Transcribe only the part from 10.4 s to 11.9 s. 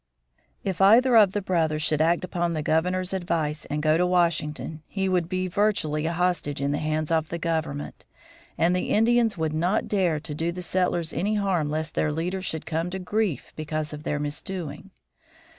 the settlers any harm